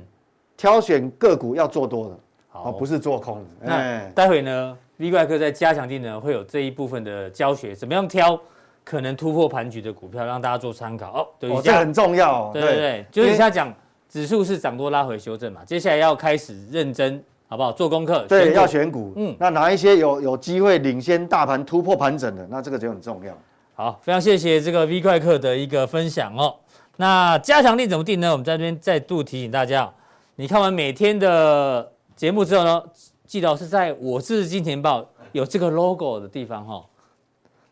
[0.58, 2.18] 挑选个股要做多的，
[2.50, 3.48] 好，不是做空的。
[3.62, 8.38] 那待会呢，V 怪客在加强地呢会有这一部分的教学，怎么样挑
[8.84, 11.26] 可能突破盘局的股票，让大家做参考哦。
[11.40, 12.50] 对，这很重要。
[12.52, 13.74] 对对对，就是你现在讲
[14.08, 17.22] 指数是涨多拉回修正嘛，接下来要开始认真。
[17.48, 17.70] 好不好？
[17.70, 19.12] 做功课，对，要选股。
[19.14, 22.44] 嗯，那哪一些有有机会领先大盘突破盘整的？
[22.50, 23.32] 那这个就很重要。
[23.76, 26.56] 好，非常谢谢这个 V 快客的一个分享哦。
[26.96, 28.32] 那加强力怎么定呢？
[28.32, 29.88] 我们在这边再度提醒大家，
[30.34, 32.82] 你看完每天的节目之后呢，
[33.26, 36.84] 记得是在我是金钱豹有这个 logo 的地方哈。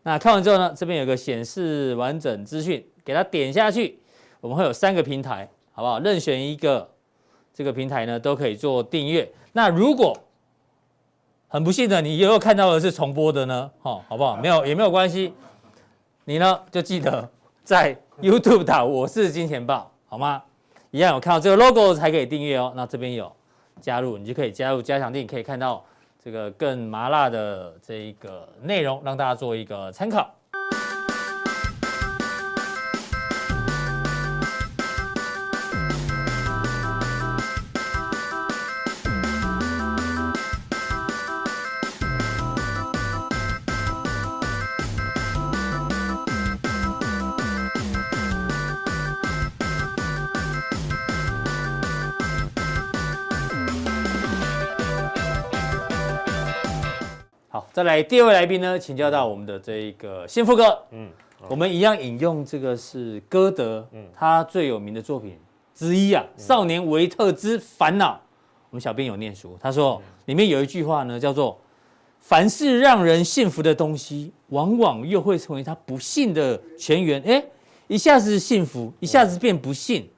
[0.04, 3.98] 那看完之后呢，这边有个显示完整资讯，给它点下去，
[4.40, 5.98] 我们会有三个平台，好不好？
[5.98, 6.88] 任选一个
[7.52, 9.30] 这个平台呢，都可以做订阅。
[9.52, 10.16] 那如果
[11.48, 13.70] 很不幸的你又看到的是重播的呢？
[13.82, 14.36] 哦好不好？
[14.36, 15.34] 没有也没有关系，
[16.24, 17.28] 你呢就记得
[17.62, 20.42] 在 YouTube 打我是金钱豹，好吗？
[20.90, 22.72] 一样有看到这个 logo 才可以订阅哦。
[22.76, 23.30] 那这边有
[23.80, 25.84] 加入，你就可以加入加强錠，可以看到
[26.22, 30.32] 这个更麻辣的这一个内容，让大家做一个参考。
[57.72, 60.76] 再来第二位来宾呢，请教到我们的这一个幸福哥。
[60.90, 61.08] 嗯，
[61.48, 65.38] 我们一样引用这个是歌德，嗯，他最有名的作品
[65.74, 68.14] 之一啊，《少年维特之烦恼》。
[68.70, 71.56] 我们小编有念书，他说里面有一句话呢，叫做
[72.18, 77.44] “凡是让人幸福的东西，往往又会成为他不幸的泉源。”哎，
[77.86, 80.08] 一下子幸福，一下子变不幸。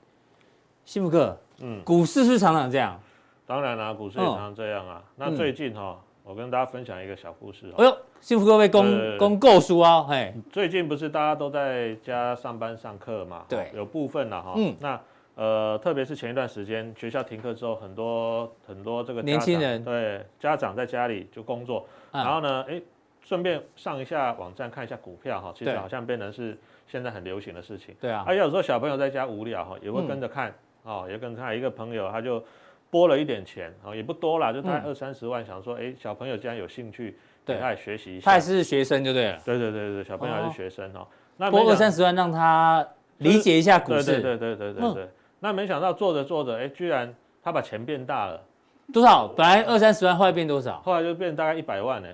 [0.86, 2.98] 幸福哥，嗯，股市是常常这样？
[3.44, 5.02] 当然啦，股市也常常这样啊。
[5.16, 5.98] 那最近哈。
[6.26, 7.72] 我跟大家分享一个小故事。
[7.78, 10.02] 哎呦，幸福各位公公购书啊！
[10.02, 13.44] 嘿，最近不是大家都在家上班上课嘛？
[13.48, 14.54] 对，有部分了哈。
[14.56, 14.74] 嗯。
[14.80, 15.00] 那
[15.36, 22.82] 呃，特别是前一段时间学校停课之后，很多很多这个年轻人对家长在家里就工作，然后呢，哎，
[23.22, 26.58] 顺便上一下网站看一下股票哈，其实好像变成是
[26.88, 27.94] 现在很流行的事情。
[28.00, 28.24] 对啊。
[28.26, 31.56] 而有时候小朋友在家无聊哈，也会跟着看哦，也跟着看。
[31.56, 32.42] 一个朋友他就。
[32.90, 38.30] 拨了一点钱啊，也不多啦，就大概二三十万，想说，哎，小朋友既然有兴趣，对，他也学习一下。
[38.30, 39.40] 他也是学生，就对了。
[39.44, 41.06] 对对对对，小朋友还是学生哦。
[41.36, 42.86] 那拨二三十万让他
[43.18, 44.04] 理解一下股市。
[44.04, 45.08] 对对对对对对。
[45.40, 48.40] 那没想到做着做着，哎，居然他把钱变大了。
[48.92, 49.28] 多少？
[49.28, 50.80] 本来二三十万，后来变多少？
[50.80, 52.08] 后来就变大概一百万呢。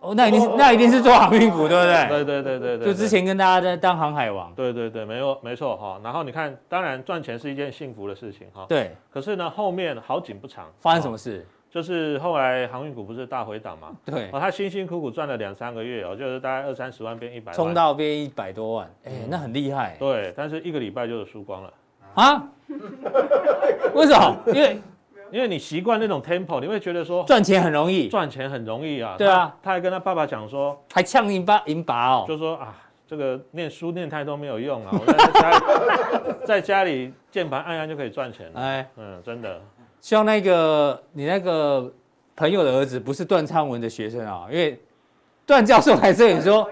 [0.00, 0.08] 就。
[0.08, 2.08] 哦，那一定是那一定是做航运股，对不对？
[2.08, 2.86] 对对对对对。
[2.86, 4.52] 就之前跟大家在当航海王。
[4.54, 6.00] 对对对，没有没错哈。
[6.02, 8.66] 然后你看，当然赚钱是一件幸福的事情哈。
[8.68, 8.96] 对。
[9.10, 11.46] 可是呢，后面好景不长，发生什么事？
[11.70, 13.88] 就是后来航运股不是大回档嘛？
[14.06, 14.30] 对。
[14.32, 17.54] 哦，他辛辛苦苦赚了两三个月哦，就是大概二三十万变一百万。
[17.54, 19.96] 冲到变一百多万，哎，那很厉害。
[19.98, 21.72] 对，但是一个礼拜就输光了。
[22.14, 22.42] 啊？
[23.94, 24.36] 为什么？
[24.46, 24.80] 因为。
[25.30, 29.14] 因为你习惯那种 tempo，你会觉得说赚钱很容易，赚钱很容易啊。
[29.18, 32.74] 对啊，他还跟他爸爸讲说，还呛一把一把哦，就说啊，
[33.06, 38.50] 这个念书念太多没有用啊，我在家里 在家里键盘按按就可以赚钱。
[38.54, 39.60] 哎，嗯，真的。
[40.00, 41.92] 希望那个你那个
[42.36, 44.80] 朋友的儿子不是段昌文的学生啊，因为
[45.44, 46.68] 段教授来这里说，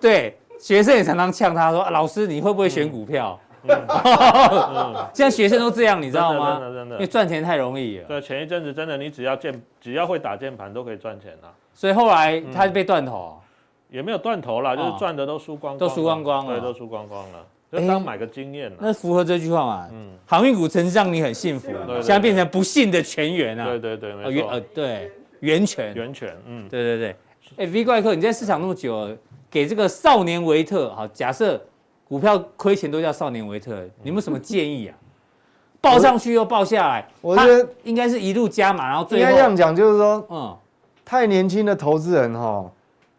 [0.00, 3.38] 对，学生也常常呛他说，啊，老师你会不会选股票？
[3.68, 6.58] 嗯， 现在学生都这样，你知道吗？
[6.60, 8.04] 真的真的，因为赚钱太容易了。
[8.08, 11.52] 对，前一阵子真的，你只要键，只要会打键盘都可以赚钱啊。
[11.74, 13.38] 所以后来他被断头，
[13.90, 17.44] 也没有断头啦，就是赚的都输光，都输光光了，对，都输光光了。
[17.70, 18.76] 就当买个经验了。
[18.80, 19.88] 那符合这句话嘛？
[19.92, 23.66] 嗯，航运股曾经让你很幸福，现在变成不幸的泉源啊。
[23.66, 24.50] 对对对，没错。
[24.50, 25.92] 呃，对，源泉。
[25.94, 27.16] 源泉，嗯，对对对。
[27.56, 29.10] 哎，V 怪客，你在市场那么久，
[29.50, 31.60] 给这个少年维特，好，假设。
[32.08, 34.96] 股票亏钱都叫少年维特，你有没有什么建议啊？
[35.80, 40.56] 报上去又报下来，我觉得应该是一路加码，然后最后应该这样讲，就是说，嗯，
[41.04, 42.68] 太年轻的投资人哈，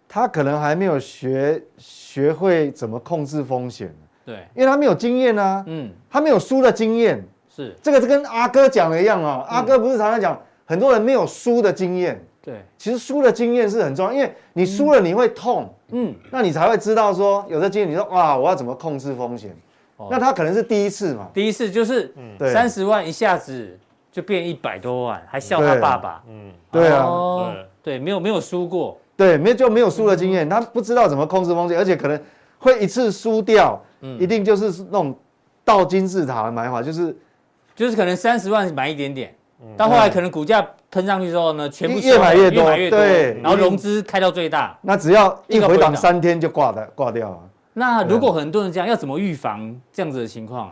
[0.08, 3.94] 他可能还没有学学会怎么控制风险，
[4.26, 7.74] 对，因为他没有经验啊，嗯，他没有输的经验，是。
[7.82, 12.22] 这个是跟阿哥讲的一样啊，阿哥不是常常讲，很多人没有输的经验。
[12.42, 15.74] 对，其实输的经验是很重要，因为你输了你会痛，嗯，
[16.30, 19.56] 那你才会知道说有的经验，你说哇，我要怎么控制风险？
[20.12, 22.14] 那他可能是第一次嘛，第一次就是
[22.54, 23.78] 三十万一下子
[24.12, 32.20] 就变一百多万，还笑他爸爸，嗯，对啊，对，没有没有输过，对，没就没有输的经验，他不知道怎么控制风险，而且可能
[32.60, 34.20] 会一次输掉，嗯。
[34.20, 35.18] 一定就是那种
[35.66, 37.18] 倒金字塔的买法，就是
[37.76, 39.34] 就是可能三十万买一点点。
[39.76, 47.40] 到后来可能股价喷上去之后呢，全部越买越多，对，然后融资开到最大，那只要一回档三天就挂的挂掉了。
[47.74, 50.72] 那如果很多人这样，要怎么预防这样子的情况？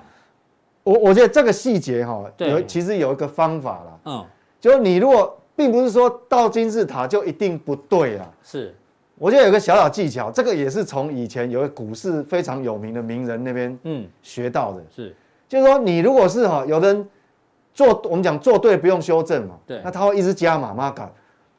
[0.84, 4.00] 我我觉得这个细节哈，有其实有一个方法啦。
[4.06, 4.26] 嗯，
[4.62, 8.26] 就你如果并不是说到金字塔就一定不对啊。
[8.42, 8.74] 是，
[9.18, 14.82] 我觉得有个小小技巧，这个也是从以前有个股市非常有名的名人那边嗯学到的。
[14.96, 15.14] 是，
[15.50, 17.10] 就是说你如果是哈，有的人。
[17.76, 21.08] 做我们讲做对不用修正嘛，对，那他会一直加码嘛搞，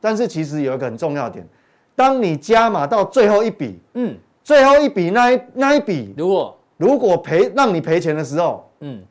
[0.01, 1.47] 但是其实有一个很重要点，
[1.95, 9.03] 当你加码到最后一笔，嗯，最后一笔那一那一笔，如果如果赔让你赔钱的时候，嗯，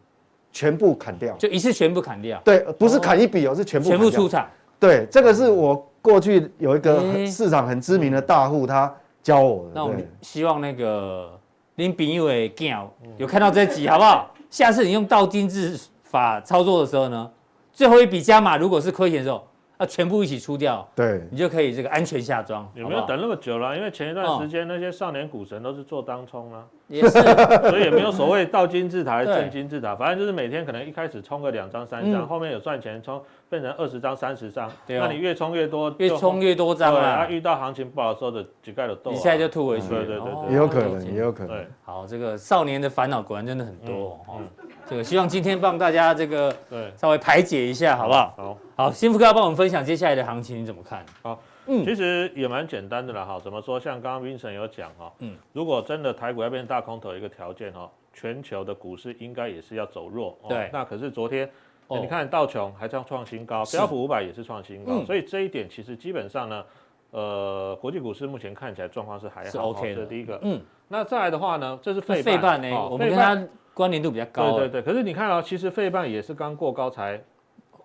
[0.52, 8.92] 全部砍掉，就一次全部砍掉，对，不是砍一笔哦，是全部全部出场，对，这个是我过去有一个市场很知名的大户他
[9.22, 11.40] 教我的，那我们希望那个
[11.76, 12.76] 林炳友的镜
[13.18, 14.32] 有看到这集好不好？
[14.50, 17.30] 下次你用倒金字法操作的时候呢，
[17.74, 19.46] 最后一笔加码如果是亏钱的时候。
[19.78, 22.66] 要，全部一起出掉，对，你就可以这个安全下庄。
[22.76, 23.76] 有没有等那么久了？
[23.76, 27.10] 因为前一段时间那些少年股神都是做当冲啊，也是，
[27.70, 37.28] 所以也没有所谓倒金字塔还是正金字塔，反正就是每天可能一开始冲个两张三张，后面有赚钱冲变成二十张三十张，那你越冲越多，越冲越多张啊。
[37.28, 41.66] 遇到行情不好的时候的几盖的豆，一下就吐回去，对对对，也有可能，也有可能。
[41.84, 44.42] 好，这个少年的烦恼果然真的很多哦。
[44.88, 46.92] 这个希望今天帮大家这个对。
[46.96, 48.34] 稍微排解一下，好不好？
[48.38, 51.04] 好，好，新福哥要帮我们分享接下来的行情，你怎么看？
[51.24, 53.80] 好，嗯，其实也蛮简单的啦，哈，怎么说？
[53.80, 60.70] 像刚刚 Vincent 有讲哈，嗯，如果真的台股要变成大空头，一个条件哈，全球的股市应该也是要走弱，对。
[60.72, 61.50] 那可是昨天，
[61.90, 66.66] 你看道琼还这样创新高，标普五百也是创新高，所以这一点其实基本上呢，
[67.12, 70.62] 呃，国际股市目前看起来状况是还好，这是第一个，嗯。
[70.88, 73.48] 那再来的话呢，这是费半呢，我们跟它。
[73.76, 74.82] 关联度比较高，对对对。
[74.82, 77.22] 可是你看哦，其实费半也是刚过高才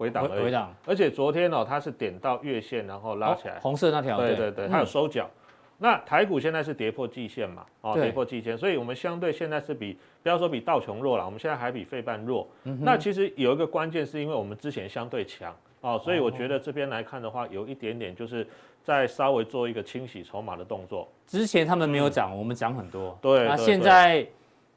[0.00, 0.74] 回档回档。
[0.86, 5.28] 而且昨天哦，它是点到月线，然后拉起来，红色那条，对对对，它有收脚。
[5.76, 7.66] 那台股现在是跌破季线嘛？
[7.82, 12.48] 哦，跌破季线，所以我们相对现在是比，不要说比道琼弱了，我们现在还比费半弱。
[12.62, 18.46] 那其实有一个关键是因为我们之前相对强哦，所以我觉得这边来看的话，有一点点就是
[18.82, 21.06] 在稍微做一个清洗筹码的动作。
[21.26, 23.18] 之前他们没有涨，我们涨很多。
[23.20, 24.26] 对，那现在。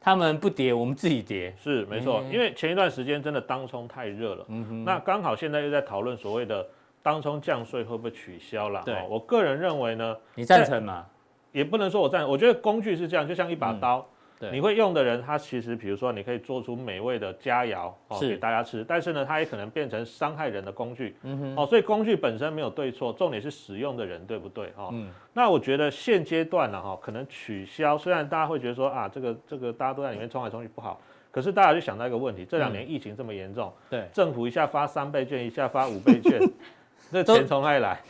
[0.04, 2.22] 他们不跌，我们自己跌，是没错。
[2.30, 4.84] 因为前一段时间真的当冲太热了，嗯哼。
[4.84, 6.68] 那刚好现在又在讨论所谓的
[7.02, 8.82] 当冲降税会不会取消了？
[8.84, 11.06] 对，我个人认为呢，你赞成吗？
[11.54, 14.06] 也不能说我赞成，我觉得工具是这样，就像一把刀。
[14.52, 18.84] 你会用的人，他其实比如说，你可以做出美味的佳肴哦，给大家吃。
[18.84, 21.16] 但是呢，它也可能变成伤害人的工具。
[21.24, 21.56] 嗯哼。
[21.56, 24.68] 哦，所以工具本身没有对错，重点是使用的人对不对？
[24.76, 24.90] 哈。
[24.92, 25.10] 嗯。
[25.32, 27.98] 那我觉得现阶段呢，哈，可能取消。
[27.98, 31.00] 虽然大家会觉得说啊，这个这个大家都在里面冲来冲去不好，
[31.32, 36.40] 可是大家就想到一个问题：这两年疫情这么严重，对，政府一下发三倍券，一下发五倍券，
[37.12, 38.02] 那钱从哪里来？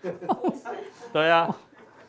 [1.12, 1.54] 对啊，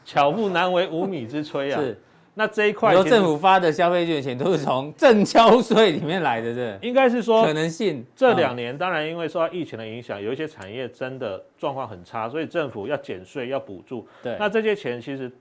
[0.05, 1.81] 巧妇难为无米之炊啊。
[1.81, 1.99] 是。
[2.39, 6.77] 那这一块，由政府发的消费券钱都是从正交税里面来的，是？
[6.83, 8.05] 应该是说可能性。
[8.15, 14.07] 这两年当然因为受到疫情的影响，有一些产业真的状况很差，所以政府要减税要补助。
[14.21, 14.37] 对。
[14.39, 15.31] 那这些钱其实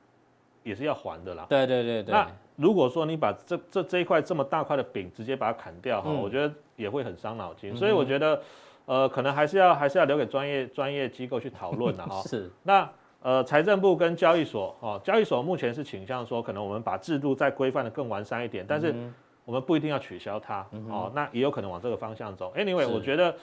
[0.62, 1.44] 也是要还的啦。
[1.50, 2.14] 对对对对。
[2.14, 7.76] 那如果说你把这这这一块这么大块的饼直接把它砍掉哈，我觉得也会很伤脑筋。
[7.76, 8.40] 所以我觉得，
[8.86, 12.22] 呃，可能还是要还是要留给专业专业机构去讨论的哈。
[12.26, 12.50] 是。
[12.62, 12.88] 那。
[13.26, 18.94] 呃，财政部跟交易所哦，交易所目前是倾向说，可能我们把制度再规范的更完善一点，但是
[19.44, 22.52] 我们不一定要取消它哦，那也有可能往这个方向走。
[22.56, 23.34] Anyway，我觉得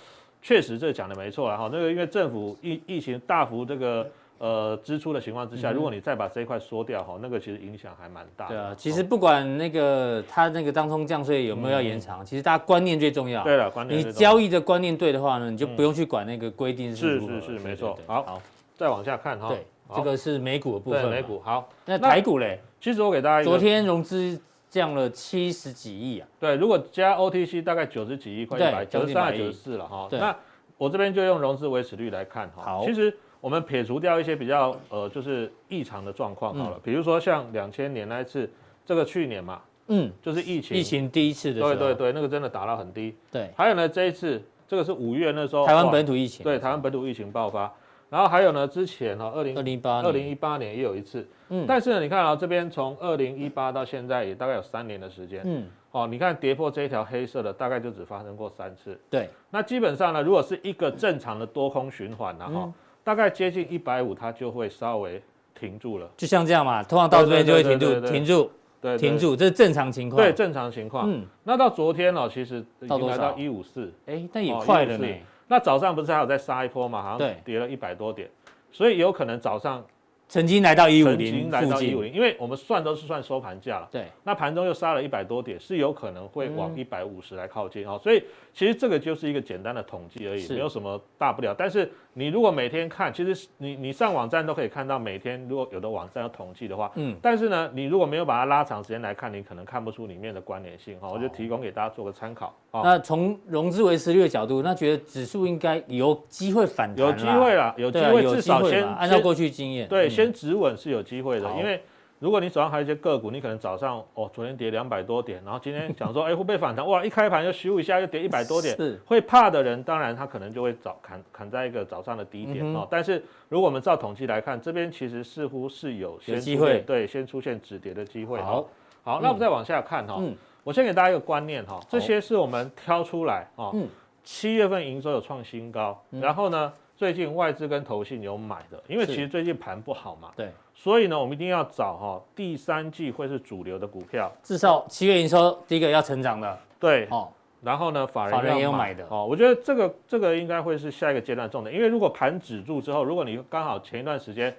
[0.41, 8.47] 确实这讲的没错啊哈，那个因为政府疫疫情大幅这个呃支出的情况之下，如果你再把这一块缩掉哈，那个其实影响还蛮大。
[8.47, 13.43] 对啊，其实不管那个他那个当冲降税有没有要延长，其实大家观念最重要。
[13.43, 13.99] 对了，观念。
[13.99, 17.99] 你交易的观念对的话呢，你就不用去管那个规定是是是没错。
[18.07, 18.41] 好，好，
[18.77, 19.49] 再往下看哈。
[19.49, 19.65] 对。
[19.95, 21.69] 这个是美股的部分，美股好。
[21.85, 22.59] 那台股嘞？
[22.79, 26.27] 其实我给大家，昨天融资降了七十几亿啊。
[26.39, 30.07] 对，如果加 OTC 大概九十几亿，快一百九十三、九十四了哈。
[30.11, 30.35] 那
[30.77, 32.63] 我这边就用融资维持率来看哈。
[32.63, 38.49] 好，其实我们撇除掉一些比较呃，就是异常的状况好了，比如说像两千年那一次，
[38.85, 43.15] 这个去年嘛，嗯，就是疫情，疫情第一次的时候，对对对，那个真的打到很低。
[43.31, 47.71] 对，还有呢，这一次这个是五月那时候，台湾本土疫情，对，台湾本土疫情爆发。
[48.13, 62.71] 然后还有呢，之前哈，二零二零一八二零一八年也有一次，嗯，但是呢，你看啊，这边从二零一八到现在也大概有三年的时间，嗯，哦，你看跌破这一条黑色的，大概就只发生过三次，对，那基本上呢，如果是一个正常的多空循环呢，哈，
[63.03, 65.19] 大概接近一百五，它就会稍微
[65.59, 75.07] 停住了，就像这样嘛，通常到这边就会停住，停住，对，停住，这是正常情况，对，正常情况，嗯，那到昨天呢，其实已经来到一五四，哎，但也快了呢。
[75.47, 77.01] 那早上不是还有再杀一波嘛？
[77.01, 78.29] 好像跌了一百多点，
[78.71, 79.85] 所以有可能早上。
[80.33, 83.87] 曾经来到一五零，曾经来到一五零，因为我们算都是算收盘价了。
[83.91, 87.99] 对，那盘中又杀了一百多点，是有可能会往一百五十来靠近啊。
[87.99, 91.53] 所以其实这个就是一个简单的统计而已，没有什么大不了。
[91.55, 101.09] 但是你如果每天看，其实你你上网站都可以看到，每天如果有的网站要统计的话，嗯，但是呢，你如果没有把它拉长时间来看，你可能看不出里面的关联性哈。
[101.13, 102.81] 我就提供给大家做个参考啊。
[102.83, 111.03] 那从融资维持率的角度，那觉得指数应该有机会反弹，有机会了，有机会，至少先按照过去经验，对，先止稳是有。
[111.03, 111.83] 机会的，因为
[112.19, 116.87] 如果你手上还有一些个股，你可能早上哦，昨天跌两百多点，然后今天想说，哎，会不会反弹？
[116.87, 122.87] 哇，一开盘就咻一下又跌一百多点，是会怕的人，当然他可能就会早砍砍在一个早上的低点哦。
[122.89, 128.41] 但是如果我们照统计来看，这边其实似乎是有先机会，对，先出现止跌的机会。
[128.41, 128.65] 好，
[129.03, 130.15] 好，那我们再往下看哈。
[130.19, 130.33] 嗯。
[130.63, 133.71] 我先给大家一个观念哈，这些是我们挑出来哦。
[133.73, 133.85] 嗯。
[134.23, 136.71] 七月份营收有创新高，然后呢，
[137.03, 140.31] 最近外资跟投信有买的，因为其实最近盘不好嘛。
[140.37, 140.49] 对。
[140.73, 146.57] 所以呢，我们一定要找哈第三季会是主流的股票，至少七月营收第一个要成长的。
[146.79, 147.05] 对。
[147.11, 147.27] 哦。
[147.61, 149.27] 然后呢，法人，法人也有买的哦。
[149.29, 154.55] 我觉得这个这个应该会是下一个阶段重点，因为如果盘止住之后，如果你刚好前一段时间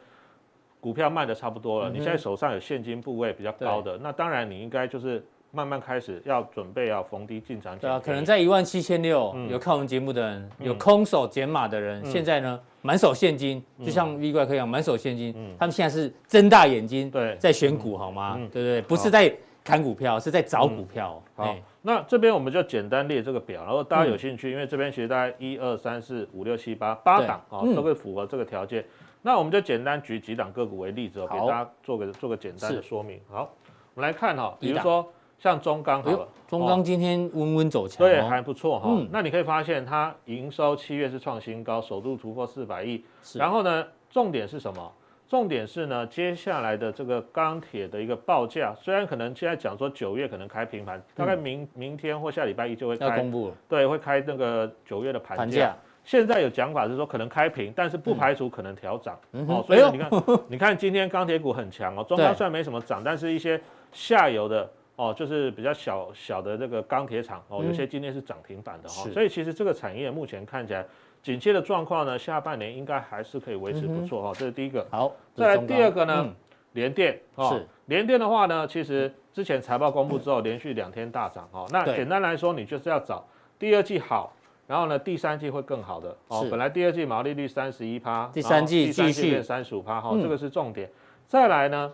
[0.80, 5.24] 股票卖的差不多了，嗯、你现在手上有现金部位比较高的，那当然你应该就是
[5.54, 7.78] 慢慢开始要准备要逢低进场。
[7.78, 18.34] 对啊，可能在一万七千六有看我们节目的人，嗯、有空手减码的人，嗯、现在呢满手现金，就像 V 怪客一样满手现金，嗯、他们现在是睁大眼睛对在选股好吗？
[18.38, 18.82] 嗯、对不对？
[18.82, 19.32] 不是在
[19.62, 21.22] 看股票，是在找股票。
[21.36, 21.56] 嗯、好。
[21.86, 28.82] 那这边我们就简单列这个表，然后大家有兴趣，因为这边其实大概一二三四五六七八八档啊，都会符合这个条件。
[29.20, 33.20] 那我们就简单举几档个股为例子，给大家做个做个简单的说明。
[33.30, 33.50] 好，
[33.94, 35.06] 我们来看哈，比如说
[35.38, 38.88] 像中钢好了，中钢今天温温走强，对，还不错哈。
[39.10, 43.04] 那你可以发现它营收七月是创新高，首度突破四百亿。
[43.34, 44.92] 然后呢，重点是什么？
[45.26, 55.74] 重点是呢，接下来的这个钢铁的一个报价，虽然可能现在讲说九月可能开平盘，大概明明天或下礼拜一就会开公布了，对，会开那个九月的盘价。
[56.04, 59.18] 现在有讲法是说可能开平，但是不排除可能调涨。
[59.32, 60.10] 哦，所以你看，
[60.48, 63.58] 你看今天钢铁股很强哦，中钢虽然没什么涨，但是一些
[63.90, 69.08] 下游的哦，就是比较小小的这个钢铁厂哦，有些今天是涨停板的哈。
[69.10, 70.84] 所以其实这个产业目前看起来。
[71.24, 74.86] 紧接的状况呢，下半年应该还是可以维持不错哈，这是第一个。
[74.90, 76.30] 好，再来第二个呢，
[76.72, 81.64] 联电哦联电的话呢，其实之前财报公布之后，连续两天大涨哈。
[81.70, 83.26] 那简单来说，你就是要找
[83.58, 84.34] 第二季好，
[84.66, 86.46] 然后呢，第三季会更好的哦。
[86.50, 90.90] 本来第二季毛利率三十一趴，第三季继续三十五趴哈，这个是重点。
[91.26, 91.90] 再来呢，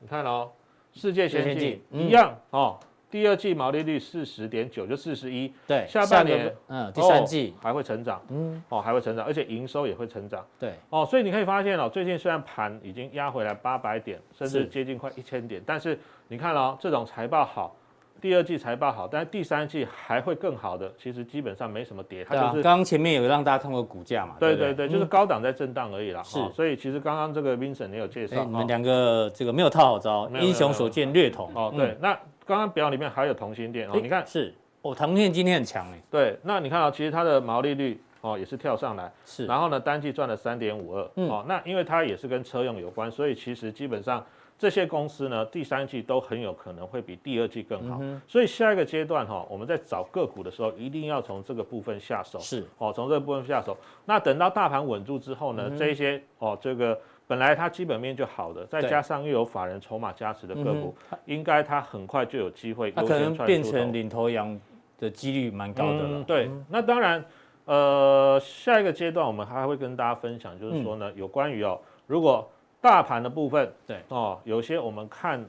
[0.00, 0.50] 你看哦，
[0.92, 2.78] 世界先进一样哦。
[3.10, 5.52] 第二季毛利率四十点九，就四十一。
[5.66, 10.42] 对，下半年，嗯，第三季还会成长，嗯，哦，还会成长，而且营收也会成长。
[10.58, 17.76] 对，哦，所以你可以发现哦，最近虽然盘已经压回来八百点，甚至接近快一千点，但是你看哦，这种财报好，
[18.22, 26.22] 第二季财报好，但是第三季还会更好的，其实基本上没什么跌，它就是刚刚前面有让大家通过股价嘛，对对对，就是高档在震荡而已啦。
[26.22, 31.50] 是，所以其实刚刚这个 Vincent 也有介绍，你们两个这个没有套好招，英雄所见略同。
[31.54, 32.18] 哦，对，那。
[32.44, 34.52] 刚刚表里面还有同心电哦，你看是
[34.82, 36.02] 哦，同心电今天很强哎。
[36.10, 39.46] 对，那你看啊，其实它的毛利率哦也是跳上来，是。
[39.46, 44.26] 然后呢，单季赚了三点五二，哦，那因为它也是跟车用有关，所以其实基本上
[44.62, 48.00] 这些公司呢，第三季都很有可能会比第二季更好。
[48.28, 52.38] 所以下一个阶段哈，我们在找个股的时候，一定要从这个部分下手。
[52.38, 53.76] 是哦，从这个部分下手。
[54.04, 56.96] 那等到大盘稳住之后呢，这一些哦这个。
[57.24, 62.90] 本来它基本面就好的，再加上又有法人筹码加持的个股，嗯、应该它很快就有机会。
[62.90, 64.60] 它可能变成领头羊
[64.98, 66.08] 的几率蛮高的了。
[66.10, 67.24] 嗯、对，那当然，
[67.64, 72.46] 呃，下一个阶段我们还会跟大家分享，就是说呢，嗯、有关于哦，如果
[72.82, 75.42] 大盘的部分，对哦，有些我们看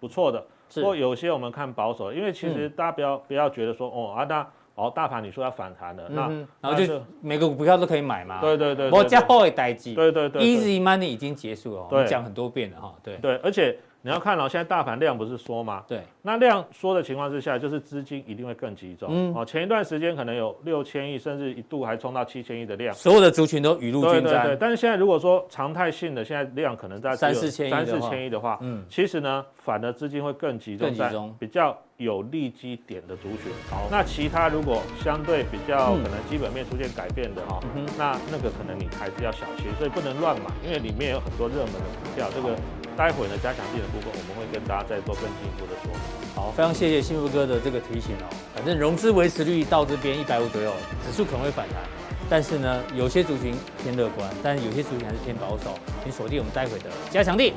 [0.00, 4.44] 不错的，是或有些我们看保守的，因为其实大家不要、嗯、不要觉得说哦啊那。
[4.78, 6.28] 哦，大盘你说要反弹的，那
[6.60, 8.40] 然后就每个股票都可以买嘛。
[8.40, 9.92] 对对对，我加后会待机。
[9.92, 12.94] 对对对，Easy Money 已经结束了，我们讲很多遍了哈。
[13.02, 13.76] 对对，而且。
[14.08, 15.84] 你要看哦，现在大盘量不是缩吗？
[15.86, 19.06] 对，那量缩的情况之下，就是资金一定会更集中。
[19.12, 24.22] 嗯，哦，前一段时间可能有六千亿，甚至一度还冲到七千亿的量，所有的族群都雨露均沾。
[24.22, 33.52] 对对对，但是现在如果说常态性的，现在量可能在三四千亿三四千亿的话，嗯，其实呢，反而资金会更集中在比较有利基点的族群。
[33.70, 37.60] 好，那其他如果相对比较可能基本面出现改变的哈，
[37.98, 42.56] 那那个可能你还是要小心，所以不能乱买，因为里面有很多热门的股票，这个。
[42.98, 46.00] 待会呢，加强地的部分，我们会跟大家再做更进一步的说明。
[46.34, 48.26] 好，非常谢谢幸福哥的这个提醒哦。
[48.52, 50.72] 反正融资维持率到这边一百五左右，
[51.06, 51.76] 指数可能会反弹，
[52.28, 55.78] 但是呢，有些族群偏乐观，但是有些族群还是偏保守。
[56.02, 57.54] 请锁定我们待会的加强地。